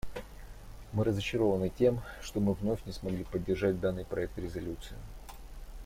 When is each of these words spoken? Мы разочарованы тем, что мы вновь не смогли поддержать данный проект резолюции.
Мы 0.93 1.03
разочарованы 1.03 1.69
тем, 1.69 2.01
что 2.23 2.39
мы 2.39 2.53
вновь 2.55 2.83
не 2.87 2.91
смогли 2.91 3.23
поддержать 3.23 3.79
данный 3.79 4.03
проект 4.03 4.35
резолюции. 4.39 4.95